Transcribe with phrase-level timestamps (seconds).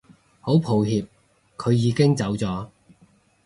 [0.39, 1.07] 好抱歉
[1.57, 2.69] 佢已經走咗